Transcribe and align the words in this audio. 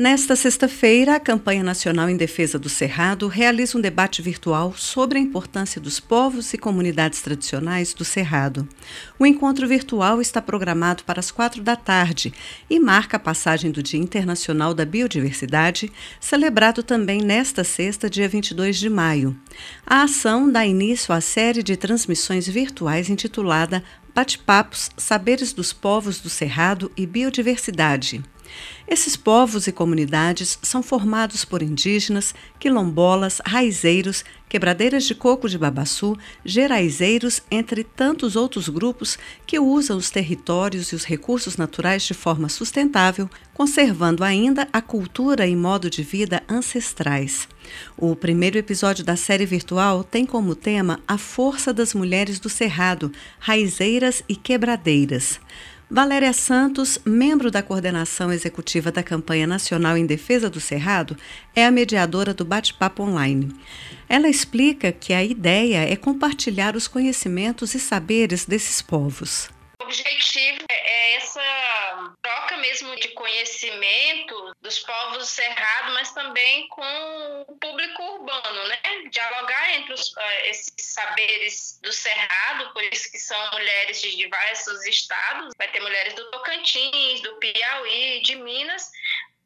Nesta 0.00 0.34
sexta-feira, 0.34 1.16
a 1.16 1.20
Campanha 1.20 1.62
Nacional 1.62 2.08
em 2.08 2.16
Defesa 2.16 2.58
do 2.58 2.70
Cerrado 2.70 3.28
realiza 3.28 3.76
um 3.76 3.82
debate 3.82 4.22
virtual 4.22 4.72
sobre 4.74 5.18
a 5.18 5.20
importância 5.20 5.78
dos 5.78 6.00
povos 6.00 6.54
e 6.54 6.56
comunidades 6.56 7.20
tradicionais 7.20 7.92
do 7.92 8.02
Cerrado. 8.02 8.66
O 9.18 9.26
encontro 9.26 9.68
virtual 9.68 10.18
está 10.18 10.40
programado 10.40 11.04
para 11.04 11.20
as 11.20 11.30
quatro 11.30 11.62
da 11.62 11.76
tarde 11.76 12.32
e 12.70 12.80
marca 12.80 13.18
a 13.18 13.20
passagem 13.20 13.70
do 13.70 13.82
Dia 13.82 14.00
Internacional 14.00 14.72
da 14.72 14.86
Biodiversidade, 14.86 15.92
celebrado 16.18 16.82
também 16.82 17.20
nesta 17.20 17.62
sexta, 17.62 18.08
dia 18.08 18.26
22 18.26 18.78
de 18.78 18.88
maio. 18.88 19.38
A 19.86 20.04
ação 20.04 20.50
dá 20.50 20.64
início 20.64 21.12
à 21.12 21.20
série 21.20 21.62
de 21.62 21.76
transmissões 21.76 22.48
virtuais 22.48 23.10
intitulada 23.10 23.84
Bate-papos, 24.14 24.88
Saberes 24.96 25.52
dos 25.52 25.74
Povos 25.74 26.20
do 26.20 26.30
Cerrado 26.30 26.90
e 26.96 27.06
Biodiversidade. 27.06 28.24
Esses 28.88 29.16
povos 29.16 29.66
e 29.66 29.72
comunidades 29.72 30.58
são 30.62 30.82
formados 30.82 31.44
por 31.44 31.62
indígenas, 31.62 32.34
quilombolas, 32.58 33.40
raizeiros, 33.46 34.24
quebradeiras 34.48 35.04
de 35.04 35.14
coco 35.14 35.48
de 35.48 35.56
babaçu, 35.56 36.16
geraizeiros, 36.44 37.40
entre 37.48 37.84
tantos 37.84 38.34
outros 38.34 38.68
grupos 38.68 39.16
que 39.46 39.60
usam 39.60 39.96
os 39.96 40.10
territórios 40.10 40.88
e 40.88 40.96
os 40.96 41.04
recursos 41.04 41.56
naturais 41.56 42.02
de 42.02 42.14
forma 42.14 42.48
sustentável, 42.48 43.30
conservando 43.54 44.24
ainda 44.24 44.66
a 44.72 44.82
cultura 44.82 45.46
e 45.46 45.54
modo 45.54 45.88
de 45.88 46.02
vida 46.02 46.42
ancestrais. 46.48 47.48
O 47.96 48.16
primeiro 48.16 48.58
episódio 48.58 49.04
da 49.04 49.14
série 49.14 49.46
virtual 49.46 50.02
tem 50.02 50.26
como 50.26 50.56
tema 50.56 50.98
a 51.06 51.16
força 51.16 51.72
das 51.72 51.94
mulheres 51.94 52.40
do 52.40 52.48
Cerrado, 52.48 53.12
raizeiras 53.38 54.24
e 54.28 54.34
quebradeiras. 54.34 55.38
Valéria 55.92 56.32
Santos, 56.32 57.00
membro 57.04 57.50
da 57.50 57.64
coordenação 57.64 58.32
executiva 58.32 58.92
da 58.92 59.02
Campanha 59.02 59.44
Nacional 59.44 59.96
em 59.96 60.06
Defesa 60.06 60.48
do 60.48 60.60
Cerrado, 60.60 61.16
é 61.54 61.66
a 61.66 61.70
mediadora 61.72 62.32
do 62.32 62.44
bate-papo 62.44 63.02
online. 63.02 63.52
Ela 64.08 64.28
explica 64.28 64.92
que 64.92 65.12
a 65.12 65.24
ideia 65.24 65.78
é 65.78 65.96
compartilhar 65.96 66.76
os 66.76 66.86
conhecimentos 66.86 67.74
e 67.74 67.80
saberes 67.80 68.44
desses 68.44 68.80
povos. 68.80 69.50
O 69.80 69.84
objetivo 69.84 70.60
é 70.70 71.16
essa 71.16 71.40
mesmo 72.60 72.94
de 72.96 73.08
conhecimento 73.08 74.54
dos 74.60 74.78
povos 74.80 75.28
cerrados, 75.28 75.94
mas 75.94 76.12
também 76.12 76.68
com 76.68 77.44
o 77.48 77.56
público 77.58 78.02
urbano, 78.02 78.68
né? 78.68 78.78
Dialogar 79.10 79.74
entre 79.74 79.94
os, 79.94 80.12
uh, 80.12 80.20
esses 80.44 80.74
saberes 80.78 81.78
do 81.82 81.92
cerrado, 81.92 82.72
por 82.72 82.82
isso 82.84 83.10
que 83.10 83.18
são 83.18 83.50
mulheres 83.52 84.00
de 84.00 84.16
diversos 84.16 84.84
estados, 84.86 85.54
vai 85.56 85.68
ter 85.70 85.80
mulheres 85.80 86.14
do 86.14 86.30
Tocantins, 86.30 87.20
do 87.22 87.36
Piauí, 87.36 88.20
de 88.22 88.36
Minas, 88.36 88.90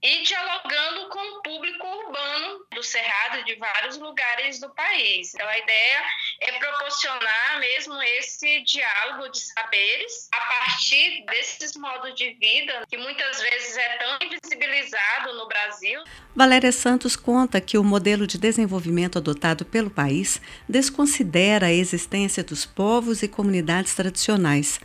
e 0.05 0.23
dialogando 0.23 1.09
com 1.09 1.19
o 1.19 1.43
público 1.43 1.87
urbano 1.87 2.67
do 2.75 2.83
Cerrado 2.83 3.43
de 3.47 3.55
vários 3.55 3.97
lugares 3.97 4.61
do 4.61 4.69
país. 4.75 5.33
Então, 5.33 5.49
a 5.49 5.59
ideia 5.59 6.05
é 6.43 6.53
proporcionar 6.59 7.59
mesmo 7.59 7.95
esse 8.03 8.61
diálogo 8.65 9.31
de 9.31 9.41
saberes 9.41 10.29
a 10.31 10.41
partir 10.41 11.25
desses 11.25 11.75
modos 11.75 12.15
de 12.17 12.35
vida 12.35 12.85
que 12.87 12.99
muitas 12.99 13.41
vezes 13.41 13.79
é 13.79 13.97
tão 13.97 14.19
invisibilizado 14.27 15.33
no 15.39 15.49
Brasil. 15.49 16.05
Valéria 16.37 16.71
Santos 16.71 17.17
conta 17.17 17.59
que 17.59 17.79
o 17.79 17.85
modelo 17.85 18.27
de 18.27 18.37
desenvolvimento 18.37 19.17
adotado 19.17 19.65
pelo 19.65 19.89
país 19.89 20.39
desconsidera 20.69 21.69
a 21.69 21.73
existência 21.73 22.45
dos 22.45 22.67
povos 22.67 23.23
e 23.23 23.29
comunidades 23.29 23.95
tradicionais 23.95 24.79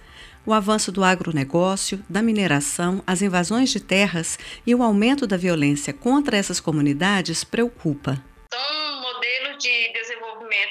o 0.46 0.54
avanço 0.54 0.92
do 0.92 1.04
agronegócio, 1.04 2.04
da 2.10 2.22
mineração, 2.22 3.04
as 3.06 3.22
invasões 3.22 3.70
de 3.70 3.80
terras 3.80 4.38
e 4.66 4.74
o 4.74 4.82
aumento 4.82 5.28
da 5.28 5.38
violência 5.38 5.94
contra 5.94 6.38
essas 6.38 6.60
comunidades 6.60 7.44
preocupa. 7.44 8.29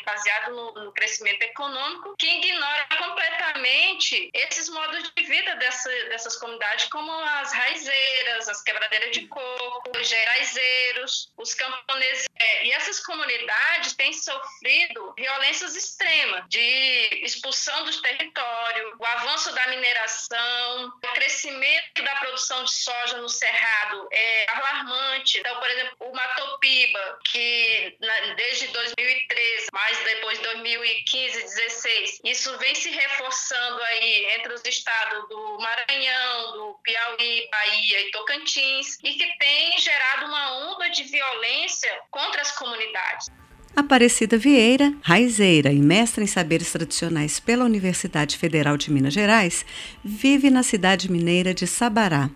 Baseado 0.09 0.55
no, 0.55 0.73
no 0.85 0.93
crescimento 0.93 1.43
econômico 1.43 2.15
que 2.19 2.27
ignora 2.27 2.87
completamente 2.97 4.31
esses 4.33 4.69
modos 4.71 5.13
de 5.15 5.23
vida 5.25 5.55
dessa, 5.57 5.91
dessas 6.09 6.37
comunidades, 6.37 6.87
como 6.87 7.13
as 7.13 7.53
raizeiras, 7.53 8.49
as 8.49 8.63
quebradeiras 8.63 9.11
de 9.13 9.27
coco, 9.27 9.99
os 9.99 10.09
geraizeiros, 10.09 11.31
os 11.37 11.53
camponeses. 11.55 12.27
É, 12.39 12.67
e 12.67 12.73
essas 12.73 13.01
comunidades 13.01 13.95
têm 13.95 14.13
sofrido 14.13 15.15
violências 15.17 15.77
extremas 15.77 16.45
de 16.49 17.21
expulsão 17.23 17.85
dos 17.85 18.01
territórios, 18.01 18.95
o 18.99 19.05
avanço 19.05 19.53
da 19.53 19.67
mineração, 19.67 20.93
o 21.03 21.09
crescimento 21.15 22.03
da 22.03 22.17
produção 22.17 22.65
de 22.65 22.73
soja 22.73 23.19
no 23.19 23.29
cerrado 23.29 24.09
é 24.11 24.51
alarmante. 24.53 25.39
Então, 25.39 25.59
por 25.59 25.69
exemplo, 25.69 25.97
o 26.01 26.13
Matopiba, 26.15 27.19
que 27.25 27.97
desde 28.37 28.69
2013, 28.69 29.67
mais 29.73 29.98
depois 30.05 30.39
de 30.39 30.45
2015, 30.45 31.43
16, 31.43 32.21
isso 32.25 32.57
vem 32.59 32.75
se 32.75 32.91
reforçando 32.91 33.83
aí 33.83 34.27
entre 34.37 34.53
os 34.53 34.65
estados 34.65 35.29
do 35.29 35.59
Maranhão, 35.59 36.53
do 36.53 36.79
Piauí, 36.83 37.49
Bahia 37.51 38.01
e 38.03 38.11
Tocantins, 38.11 38.99
e 39.05 39.13
que 39.15 39.39
tem 39.39 39.79
gerado 39.79 40.27
uma 40.27 40.73
onda 40.73 40.89
de 40.91 41.05
violência 41.05 41.91
contra 42.11 42.43
as 42.43 42.53
comunidades. 42.53 43.29
Aparecida 43.77 44.37
Vieira, 44.37 44.93
raizeira 45.03 45.73
e 45.73 45.79
mestra 45.79 46.25
em 46.25 46.27
saberes 46.27 46.73
tradicionais 46.73 47.39
pela 47.39 47.65
Universidade 47.65 48.37
Federal 48.37 48.77
de 48.77 48.91
Minas 48.91 49.15
Gerais, 49.15 49.65
vive 50.05 50.51
na 50.51 50.65
cidade 50.65 51.11
mineira 51.11 51.55
de 51.55 51.67
Sabará. 51.67 52.29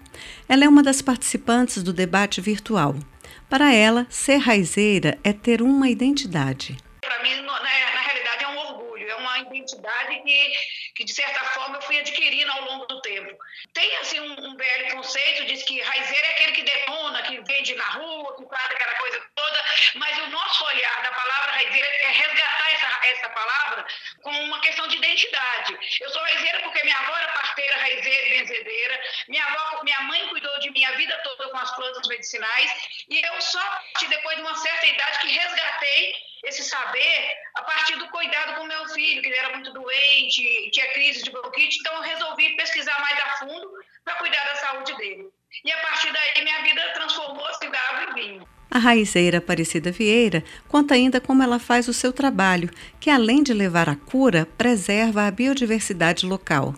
Ela 0.49 0.65
é 0.65 0.69
uma 0.69 0.83
das 0.83 1.03
participantes 1.03 1.83
do 1.83 1.93
debate 1.93 2.41
virtual. 2.41 2.95
Para 3.51 3.75
ela, 3.75 4.07
ser 4.09 4.37
raizeira 4.37 5.19
é 5.25 5.33
ter 5.33 5.63
uma 5.63 5.91
identidade. 5.91 6.77
Mim, 7.23 7.41
na, 7.43 7.61
na 7.61 8.01
realidade, 8.01 8.45
é 8.45 8.49
um 8.49 8.59
orgulho, 8.59 9.11
é 9.11 9.15
uma 9.17 9.39
identidade 9.41 10.23
que 10.23 10.53
que 10.95 11.05
de 11.05 11.15
certa 11.15 11.41
forma 11.47 11.77
eu 11.77 11.83
fui 11.83 11.99
adquirindo 11.99 12.51
ao 12.53 12.65
longo 12.65 12.87
do 12.87 13.01
tempo. 13.01 13.37
Tem 13.73 13.97
assim 13.97 14.21
um, 14.21 14.33
um 14.47 14.57
velho 14.57 14.97
conceito, 14.97 15.47
diz 15.47 15.63
que 15.63 15.81
raizeiro 15.81 16.27
é 16.27 16.31
aquele 16.31 16.53
que 16.53 16.63
detona, 16.63 17.23
que 17.23 17.41
vende 17.41 17.75
na 17.75 17.89
rua, 17.91 18.37
que 18.37 18.47
faz 18.49 18.71
aquela 18.71 18.95
coisa 18.95 19.23
toda, 19.35 19.65
mas 19.95 20.19
o 20.19 20.27
nosso 20.29 20.65
olhar 20.65 21.03
da 21.03 21.13
palavra 21.13 21.53
raizeira 21.53 21.89
é 21.89 22.09
resgatar 22.11 22.73
essa, 22.73 23.07
essa 23.07 23.29
palavra 23.31 23.87
com 24.23 24.31
uma 24.45 24.61
questão 24.61 24.87
de 24.89 24.97
identidade. 24.97 25.79
Eu 26.01 26.11
sou 26.11 26.23
raizeira 26.23 26.61
porque 26.61 26.83
minha 26.83 26.99
avó 26.99 27.17
era 27.17 27.33
parteira, 27.33 27.77
raizeira, 27.79 28.29
benzedeira, 28.31 29.01
minha 29.29 29.45
avó, 29.45 29.83
minha 29.83 30.01
mãe 30.03 30.29
cuidou 30.29 30.42
de 30.83 30.83
mim 30.83 30.85
a 30.85 30.97
vida 30.97 31.17
toda 31.23 31.49
com 31.51 31.57
as 31.57 31.75
plantas 31.77 32.09
medicinais, 32.09 32.71
e 33.09 33.21
eu 33.25 33.41
só 33.41 33.79
depois 34.09 34.37
de 34.37 34.43
uma 34.43 34.55
certa 34.57 34.87
idade 34.87 35.21
que 35.21 35.29
resgatei 35.29 36.15
esse 36.45 36.65
saber 36.65 37.31
a 37.55 37.63
partir 37.63 37.97
do 37.97 38.09
cuidado 38.09 38.57
com 38.57 38.67
meu 38.67 38.89
filho, 38.89 39.23
que 39.23 39.29
ele 39.29 39.39
era 39.39 39.51
muito 39.51 39.73
doente, 39.73 40.71
tinha 40.73 40.93
crise 40.93 41.23
de 41.23 41.31
bronquite, 41.31 41.79
então 41.81 41.95
eu 41.95 42.03
resolvi 42.03 42.57
pesquisar 42.57 42.99
mais 43.01 43.19
a 43.21 43.39
fundo 43.39 43.71
para 44.05 44.15
cuidar 44.17 44.45
da 44.45 44.57
saúde 44.57 44.97
dele. 44.97 45.29
E 45.65 45.71
a 45.71 45.79
partir 45.79 46.13
daí 46.13 46.43
minha 46.43 46.63
vida 46.63 46.93
transformou-se 46.95 47.71
da 47.71 47.79
água 47.79 48.11
em 48.11 48.15
vinho. 48.15 48.49
A 48.71 48.79
raizeira 48.79 49.39
Aparecida 49.39 49.93
Vieira 49.93 50.43
conta 50.67 50.95
ainda 50.95 51.21
como 51.21 51.43
ela 51.43 51.59
faz 51.59 51.89
o 51.89 51.93
seu 51.93 52.13
trabalho, 52.13 52.71
que 52.99 53.11
além 53.11 53.43
de 53.43 53.53
levar 53.53 53.89
a 53.89 53.95
cura, 53.95 54.47
preserva 54.57 55.27
a 55.27 55.31
biodiversidade 55.31 56.25
local. 56.25 56.75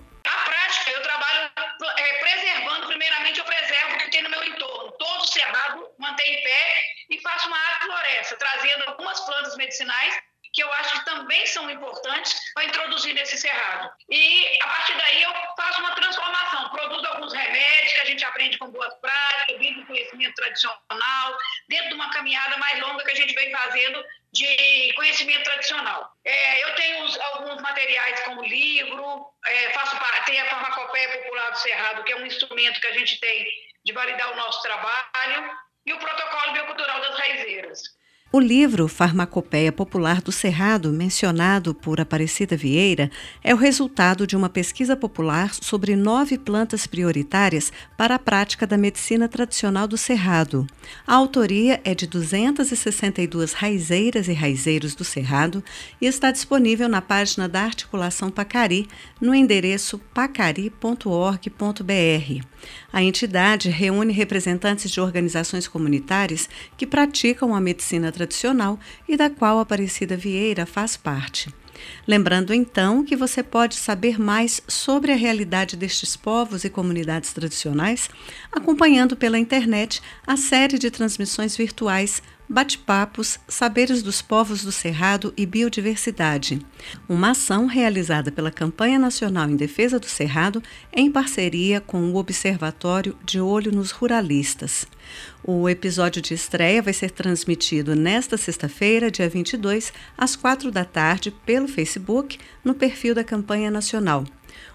Faço 7.24 7.48
uma 7.48 7.58
agrofloresta, 7.58 8.36
trazendo 8.36 8.84
algumas 8.84 9.18
plantas 9.20 9.56
medicinais 9.56 10.22
que 10.54 10.62
eu 10.62 10.72
acho 10.74 11.00
que 11.00 11.04
também 11.04 11.44
são 11.46 11.68
importantes 11.68 12.32
para 12.54 12.64
introduzir 12.64 13.12
nesse 13.12 13.36
cerrado. 13.36 13.90
E 14.08 14.58
a 14.62 14.68
partir 14.68 14.96
daí 14.96 15.22
eu 15.24 15.32
faço 15.56 15.80
uma 15.80 15.96
transformação, 15.96 16.70
produzo 16.70 17.06
alguns 17.08 17.32
remédios 17.32 17.92
que 17.92 18.00
a 18.00 18.04
gente 18.04 18.24
aprende 18.24 18.56
com 18.58 18.70
boas 18.70 18.94
práticas, 19.00 19.58
dentro 19.58 19.80
do 19.80 19.86
conhecimento 19.88 20.34
tradicional, 20.34 21.38
dentro 21.68 21.88
de 21.88 21.94
uma 21.94 22.08
caminhada 22.10 22.56
mais 22.58 22.80
longa 22.80 23.04
que 23.04 23.10
a 23.10 23.16
gente 23.16 23.34
vem 23.34 23.50
fazendo 23.50 24.04
de 24.32 24.92
conhecimento 24.94 25.42
tradicional. 25.42 26.12
É, 26.24 26.64
eu 26.64 26.74
tenho 26.76 27.04
alguns 27.32 27.60
materiais 27.60 28.20
como 28.20 28.44
livro, 28.44 29.26
é, 29.46 29.70
faço 29.70 29.96
tem 30.24 30.40
a 30.40 30.48
farmacopeia 30.48 31.18
popular 31.18 31.50
do 31.50 31.58
Cerrado, 31.58 32.04
que 32.04 32.12
é 32.12 32.16
um 32.16 32.26
instrumento 32.26 32.80
que 32.80 32.86
a 32.86 32.92
gente 32.92 33.18
tem 33.20 33.46
de 33.84 33.92
validar 33.92 34.32
o 34.32 34.36
nosso 34.36 34.62
trabalho, 34.62 35.50
e 35.86 35.92
o 35.92 35.98
protocolo 35.98 36.52
biocultural 36.52 37.00
das 37.00 37.18
raizeiras. 37.18 37.82
O 38.34 38.40
livro 38.40 38.88
Farmacopeia 38.88 39.70
Popular 39.70 40.20
do 40.20 40.32
Cerrado, 40.32 40.92
mencionado 40.92 41.72
por 41.72 42.00
Aparecida 42.00 42.56
Vieira, 42.56 43.08
é 43.44 43.54
o 43.54 43.56
resultado 43.56 44.26
de 44.26 44.34
uma 44.36 44.48
pesquisa 44.48 44.96
popular 44.96 45.54
sobre 45.54 45.94
nove 45.94 46.36
plantas 46.36 46.84
prioritárias 46.84 47.72
para 47.96 48.16
a 48.16 48.18
prática 48.18 48.66
da 48.66 48.76
medicina 48.76 49.28
tradicional 49.28 49.86
do 49.86 49.96
Cerrado. 49.96 50.66
A 51.06 51.14
autoria 51.14 51.80
é 51.84 51.94
de 51.94 52.08
262 52.08 53.52
raizeiras 53.52 54.26
e 54.26 54.32
raizeiros 54.32 54.96
do 54.96 55.04
Cerrado 55.04 55.62
e 56.00 56.06
está 56.06 56.32
disponível 56.32 56.88
na 56.88 57.00
página 57.00 57.48
da 57.48 57.60
Articulação 57.62 58.32
Pacari, 58.32 58.88
no 59.20 59.32
endereço 59.32 59.96
pacari.org.br. 60.12 61.44
A 62.92 63.02
entidade 63.02 63.68
reúne 63.68 64.12
representantes 64.12 64.90
de 64.90 65.00
organizações 65.00 65.68
comunitárias 65.68 66.48
que 66.76 66.86
praticam 66.86 67.54
a 67.54 67.60
medicina 67.60 68.10
tradicional 68.10 68.23
tradicional 68.26 68.78
e 69.08 69.16
da 69.16 69.30
qual 69.30 69.58
Aparecida 69.58 70.16
Vieira 70.16 70.66
faz 70.66 70.96
parte. 70.96 71.52
Lembrando 72.06 72.54
então 72.54 73.04
que 73.04 73.16
você 73.16 73.42
pode 73.42 73.74
saber 73.74 74.18
mais 74.18 74.62
sobre 74.68 75.12
a 75.12 75.16
realidade 75.16 75.76
destes 75.76 76.16
povos 76.16 76.64
e 76.64 76.70
comunidades 76.70 77.32
tradicionais 77.32 78.08
acompanhando 78.52 79.16
pela 79.16 79.38
internet 79.38 80.00
a 80.26 80.36
série 80.36 80.78
de 80.78 80.90
transmissões 80.90 81.56
virtuais 81.56 82.22
Bate-papos, 82.46 83.38
Saberes 83.48 84.02
dos 84.02 84.20
Povos 84.20 84.62
do 84.62 84.70
Cerrado 84.70 85.32
e 85.34 85.46
Biodiversidade, 85.46 86.60
uma 87.08 87.30
ação 87.30 87.64
realizada 87.64 88.30
pela 88.30 88.50
Campanha 88.50 88.98
Nacional 88.98 89.48
em 89.48 89.56
Defesa 89.56 89.98
do 89.98 90.04
Cerrado 90.04 90.62
em 90.92 91.10
parceria 91.10 91.80
com 91.80 92.02
o 92.12 92.16
Observatório 92.16 93.16
de 93.24 93.40
Olho 93.40 93.72
nos 93.72 93.90
Ruralistas. 93.90 94.86
O 95.42 95.66
episódio 95.70 96.20
de 96.20 96.34
estreia 96.34 96.82
vai 96.82 96.92
ser 96.92 97.10
transmitido 97.12 97.96
nesta 97.96 98.36
sexta-feira, 98.36 99.10
dia 99.10 99.28
22, 99.28 99.90
às 100.16 100.36
quatro 100.36 100.70
da 100.70 100.84
tarde, 100.84 101.30
pelo 101.46 101.66
Facebook, 101.66 102.38
no 102.62 102.74
perfil 102.74 103.14
da 103.14 103.24
Campanha 103.24 103.70
Nacional. 103.70 104.22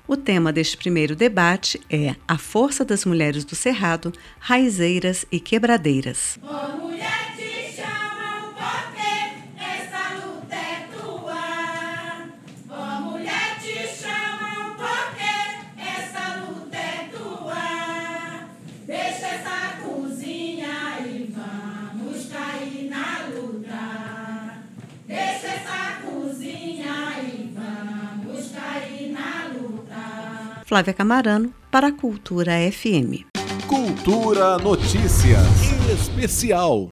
O 0.07 0.17
tema 0.17 0.51
deste 0.51 0.75
primeiro 0.75 1.15
debate 1.15 1.79
é 1.87 2.15
A 2.27 2.35
Força 2.35 2.83
das 2.83 3.05
Mulheres 3.05 3.45
do 3.45 3.55
Cerrado, 3.55 4.11
Raizeiras 4.39 5.23
e 5.31 5.39
Quebradeiras. 5.39 6.39
Flávia 30.69 30.93
Camarano, 30.93 31.51
para 31.71 31.87
a 31.87 31.91
Cultura 31.91 32.59
FM. 32.59 33.25
Cultura 33.65 34.59
Notícias 34.59 35.41
Especial. 35.91 36.87